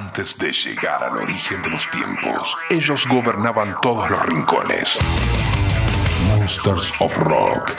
[0.00, 4.98] Antes de llegar al origen de los tiempos, ellos gobernaban todos los rincones.
[6.26, 7.72] Monsters of Rock.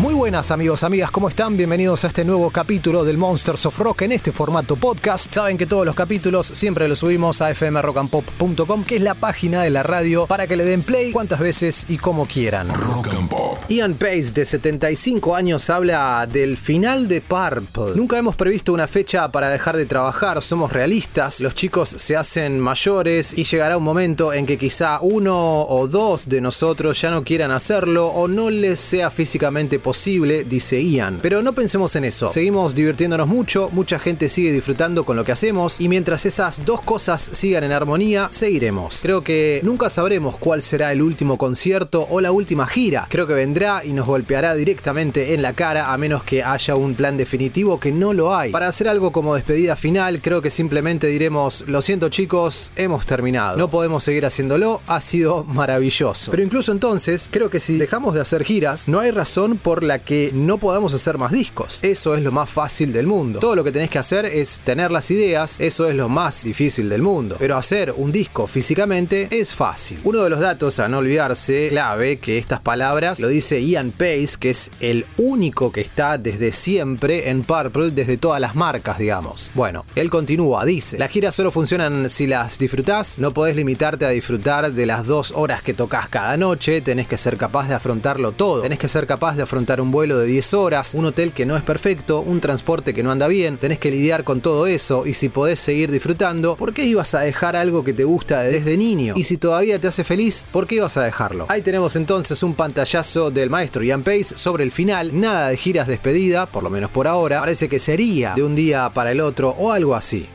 [0.00, 1.56] Muy buenas amigos, amigas, ¿cómo están?
[1.56, 5.30] Bienvenidos a este nuevo capítulo del Monsters of Rock en este formato podcast.
[5.30, 9.70] Saben que todos los capítulos siempre los subimos a fmrockandpop.com, que es la página de
[9.70, 12.68] la radio para que le den play cuantas veces y como quieran.
[12.74, 13.51] Rock and Pop.
[13.68, 17.94] Ian Pace, de 75 años, habla del final de Purple.
[17.94, 22.60] Nunca hemos previsto una fecha para dejar de trabajar, somos realistas, los chicos se hacen
[22.60, 27.24] mayores y llegará un momento en que quizá uno o dos de nosotros ya no
[27.24, 31.18] quieran hacerlo o no les sea físicamente posible, dice Ian.
[31.22, 35.32] Pero no pensemos en eso, seguimos divirtiéndonos mucho, mucha gente sigue disfrutando con lo que
[35.32, 39.00] hacemos y mientras esas dos cosas sigan en armonía, seguiremos.
[39.02, 43.06] Creo que nunca sabremos cuál será el último concierto o la última gira.
[43.08, 46.94] Creo que vendrá y nos golpeará directamente en la cara a menos que haya un
[46.94, 48.52] plan definitivo que no lo hay.
[48.52, 53.56] Para hacer algo como despedida final, creo que simplemente diremos, lo siento chicos, hemos terminado.
[53.56, 56.30] No podemos seguir haciéndolo, ha sido maravilloso.
[56.30, 59.98] Pero incluso entonces, creo que si dejamos de hacer giras, no hay razón por la
[59.98, 61.82] que no podamos hacer más discos.
[61.82, 63.40] Eso es lo más fácil del mundo.
[63.40, 66.88] Todo lo que tenés que hacer es tener las ideas, eso es lo más difícil
[66.88, 67.34] del mundo.
[67.40, 69.98] Pero hacer un disco físicamente es fácil.
[70.04, 74.36] Uno de los datos a no olvidarse, clave, que estas palabras lo dice Ian Pace,
[74.38, 79.50] que es el único que está desde siempre en Purple, desde todas las marcas, digamos.
[79.54, 84.10] Bueno, él continúa, dice, las giras solo funcionan si las disfrutás, no podés limitarte a
[84.10, 88.32] disfrutar de las dos horas que tocas cada noche, tenés que ser capaz de afrontarlo
[88.32, 91.46] todo, tenés que ser capaz de afrontar un vuelo de 10 horas, un hotel que
[91.46, 95.06] no es perfecto, un transporte que no anda bien, tenés que lidiar con todo eso
[95.06, 98.76] y si podés seguir disfrutando, ¿por qué ibas a dejar algo que te gusta desde
[98.76, 99.14] niño?
[99.16, 101.46] Y si todavía te hace feliz, ¿por qué ibas a dejarlo?
[101.48, 105.86] Ahí tenemos entonces un pantallazo del maestro Ian Pace sobre el final, nada de giras
[105.86, 109.50] despedida, por lo menos por ahora, parece que sería de un día para el otro
[109.50, 110.28] o algo así.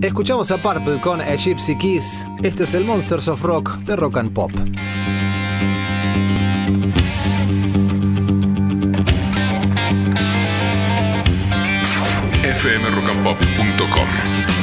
[0.00, 2.26] Escuchamos a Purple con A Gypsy Kiss.
[2.42, 4.52] Este es el Monsters of Rock de Rock and Pop.
[12.58, 14.57] fmrockandpop.com.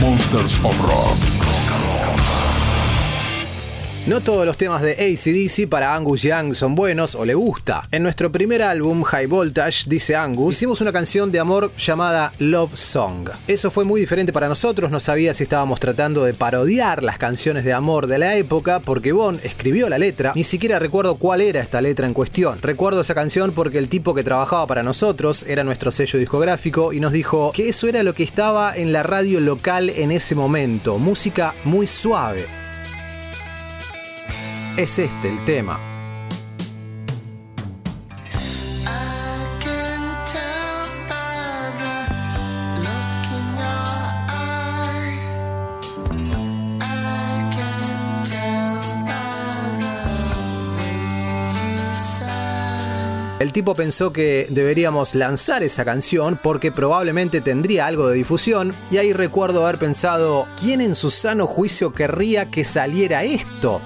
[0.00, 1.41] Monsters of Rock.
[4.04, 7.82] No todos los temas de ACDC para Angus Young son buenos o le gusta.
[7.92, 12.76] En nuestro primer álbum, High Voltage, dice Angus, hicimos una canción de amor llamada Love
[12.76, 13.28] Song.
[13.46, 17.64] Eso fue muy diferente para nosotros, no sabía si estábamos tratando de parodiar las canciones
[17.64, 21.60] de amor de la época, porque Bon escribió la letra, ni siquiera recuerdo cuál era
[21.60, 22.58] esta letra en cuestión.
[22.60, 26.98] Recuerdo esa canción porque el tipo que trabajaba para nosotros era nuestro sello discográfico y
[26.98, 30.98] nos dijo que eso era lo que estaba en la radio local en ese momento,
[30.98, 32.61] música muy suave
[34.76, 35.78] es este el tema.
[53.40, 58.98] El tipo pensó que deberíamos lanzar esa canción porque probablemente tendría algo de difusión y
[58.98, 63.82] ahí recuerdo haber pensado, ¿quién en su sano juicio querría que saliera esto?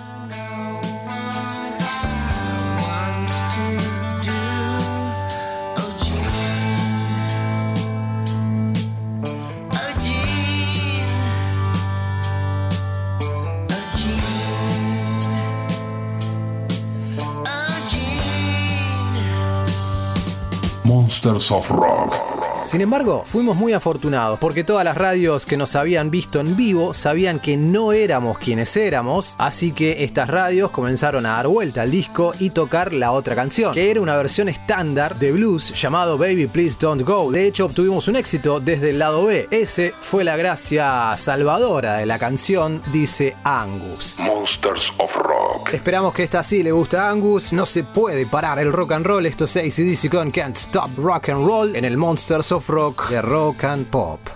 [21.27, 22.36] Monsters of Rock.
[22.67, 26.93] Sin embargo, fuimos muy afortunados porque todas las radios que nos habían visto en vivo
[26.95, 31.93] sabían que no éramos quienes éramos, así que estas radios comenzaron a dar vuelta al
[31.93, 36.49] disco y tocar la otra canción, que era una versión estándar de blues llamado Baby
[36.49, 37.31] Please Don't Go.
[37.31, 39.47] De hecho, obtuvimos un éxito desde el lado B.
[39.53, 44.19] Ese fue la gracia salvadora de la canción, dice Angus.
[44.19, 45.73] Monsters of Rock.
[45.73, 47.53] Esperamos que esta sí le guste a Angus.
[47.53, 49.25] No se puede parar el rock and roll.
[49.25, 53.21] Esto es ACDC con Can't Stop Rock and Roll en el Monsters of rock de
[53.21, 54.33] rock and pop.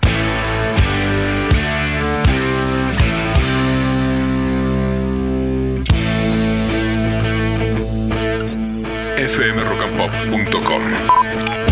[9.17, 11.70] fmrockandpop.com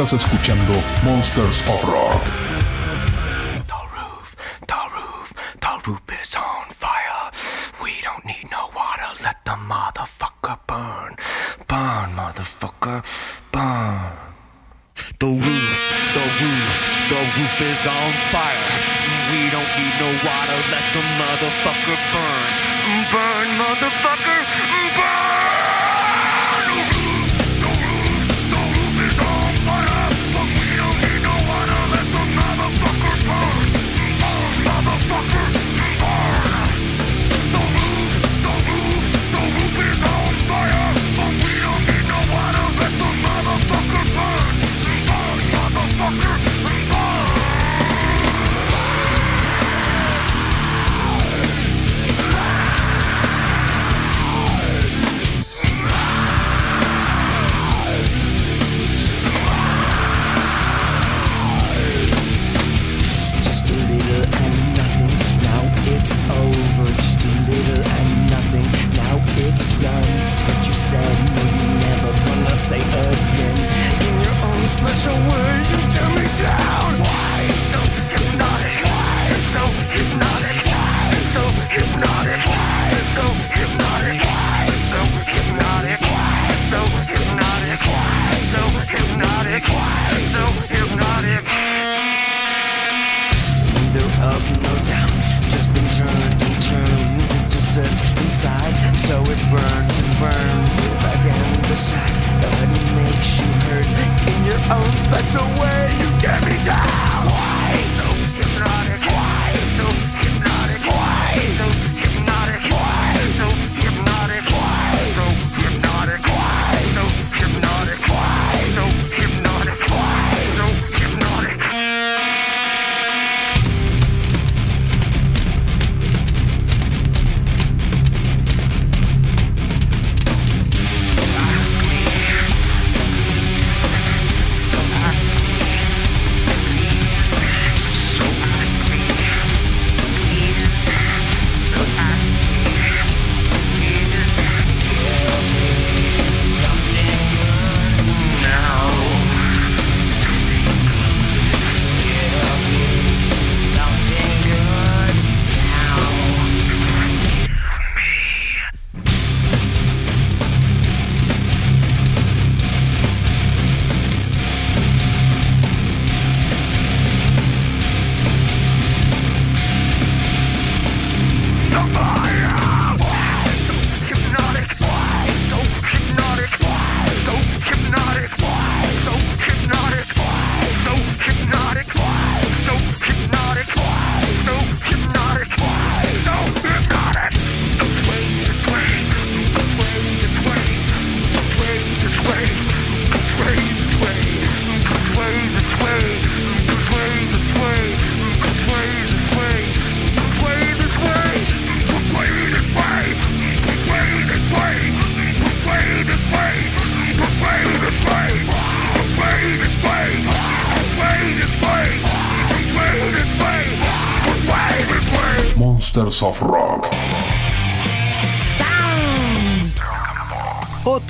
[0.00, 0.72] Estás escuchando
[1.04, 2.24] Monsters of Rock.
[3.68, 4.34] The roof,
[4.66, 7.30] the roof, the roof is on fire.
[7.82, 11.16] We don't need no water, let the motherfucker burn.
[11.68, 13.04] Burn, motherfucker,
[13.52, 14.16] burn.
[15.18, 15.78] The roof,
[16.16, 16.74] the roof,
[17.10, 18.72] the roof is on fire.
[19.28, 22.52] We don't need no water, let the motherfucker burn.
[23.12, 24.40] Burn, motherfucker,
[24.96, 25.19] burn!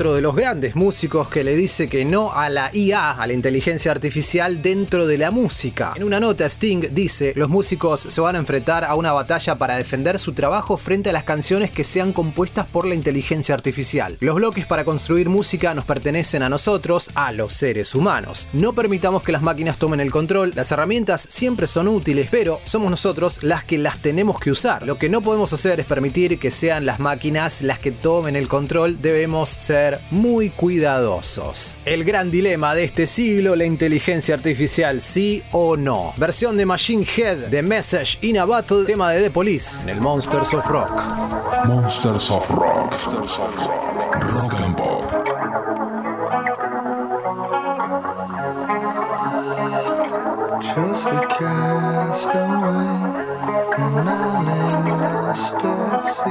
[0.01, 3.35] Otro de los grandes músicos que le dice que no a la IA, a la
[3.35, 5.93] inteligencia artificial dentro de la música.
[5.95, 9.77] En una nota Sting dice, los músicos se van a enfrentar a una batalla para
[9.77, 14.17] defender su trabajo frente a las canciones que sean compuestas por la inteligencia artificial.
[14.21, 18.49] Los bloques para construir música nos pertenecen a nosotros, a los seres humanos.
[18.55, 22.91] No permitamos que las máquinas tomen el control, las herramientas siempre son útiles, pero somos
[22.91, 24.87] nosotros las que las tenemos que usar.
[24.87, 28.49] Lo que no podemos hacer es permitir que sean las máquinas las que tomen el
[28.49, 31.77] control, debemos ser muy cuidadosos.
[31.85, 36.13] El gran dilema de este siglo, la inteligencia artificial, sí o no.
[36.17, 40.01] Versión de Machine Head, de Message in a Battle, tema de The Police, en el
[40.01, 41.03] Monsters of Rock.
[41.67, 42.95] Monsters of Rock.
[44.33, 45.05] Rock and Pop.
[50.63, 52.87] Just a castaway,
[53.79, 56.31] an island lost at sea.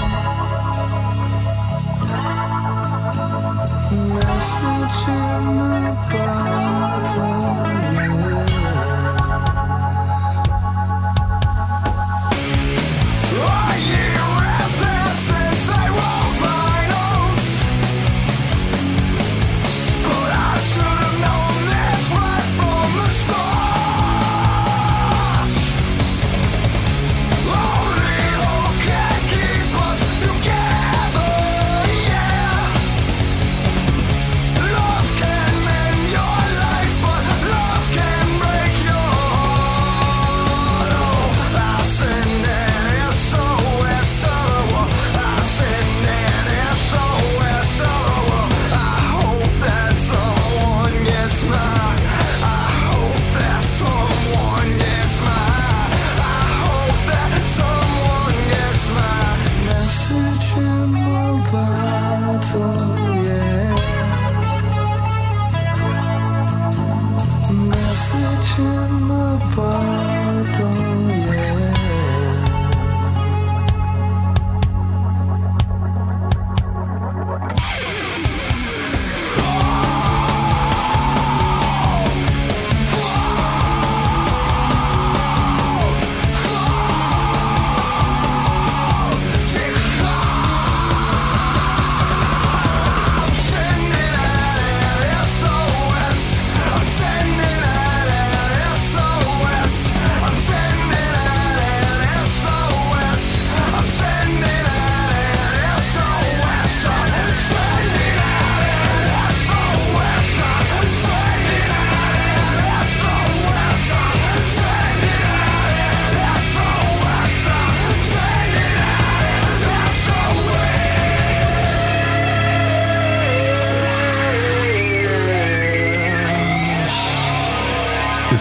[4.61, 8.50] 就这么抱走了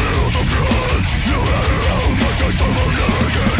[0.00, 3.59] Filled the blood, no matter how much I struggle, never again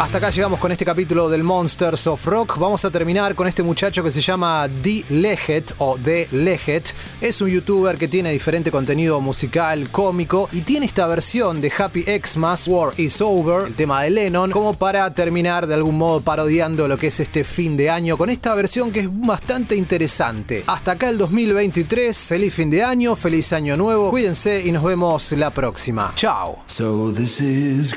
[0.00, 2.56] Hasta acá llegamos con este capítulo del Monsters of Rock.
[2.56, 5.04] Vamos a terminar con este muchacho que se llama D.
[5.08, 6.28] Leggett o D.
[6.30, 6.94] Leggett.
[7.20, 12.04] Es un youtuber que tiene diferente contenido musical, cómico y tiene esta versión de Happy
[12.04, 16.86] Xmas, War is Over, el tema de Lennon, como para terminar de algún modo parodiando
[16.86, 20.62] lo que es este fin de año con esta versión que es bastante interesante.
[20.68, 22.16] Hasta acá el 2023.
[22.16, 24.10] Feliz fin de año, feliz año nuevo.
[24.10, 26.12] Cuídense y nos vemos la próxima.
[26.14, 26.62] Chao.
[26.66, 27.92] So this is.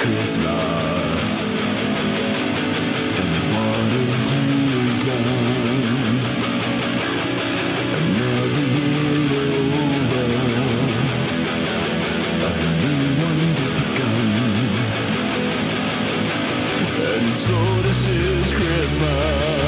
[17.41, 19.61] So this is Christmas.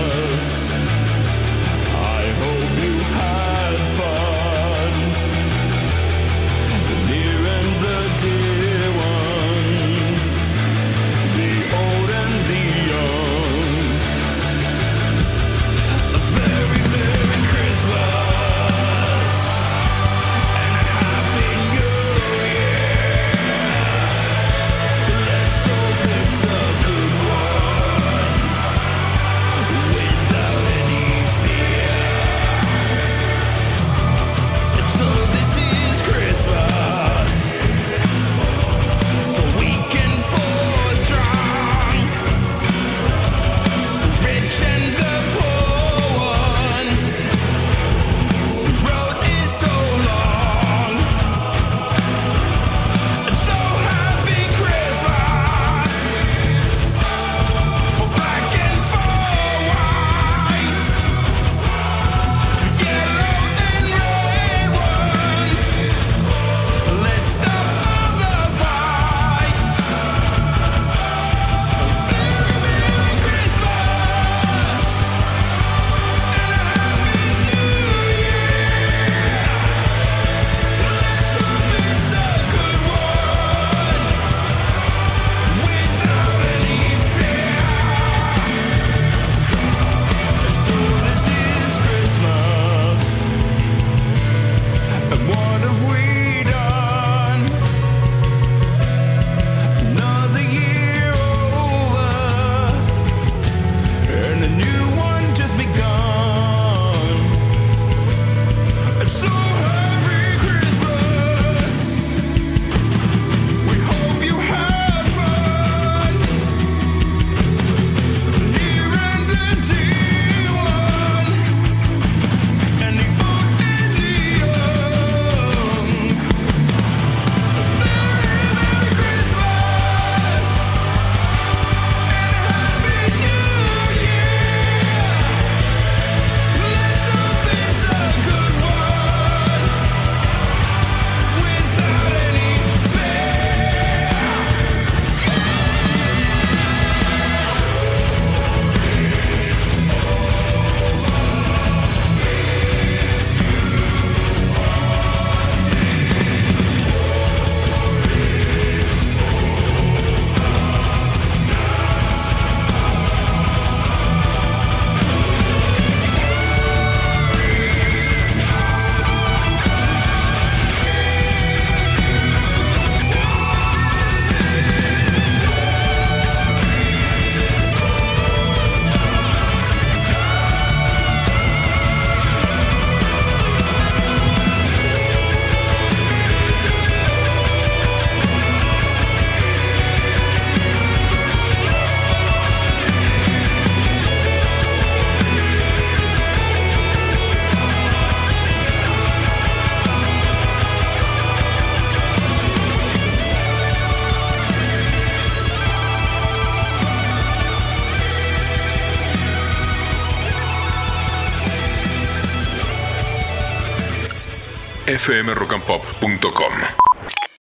[215.04, 216.73] fmrockandpop.com